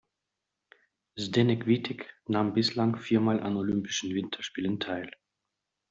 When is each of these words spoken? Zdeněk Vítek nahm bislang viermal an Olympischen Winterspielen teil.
Zdeněk 1.25 1.65
Vítek 1.67 2.01
nahm 2.29 2.53
bislang 2.55 2.97
viermal 2.97 3.39
an 3.39 3.55
Olympischen 3.55 4.15
Winterspielen 4.15 4.79
teil. 4.79 5.11